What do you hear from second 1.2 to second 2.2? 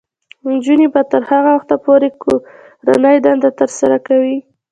هغه وخته پورې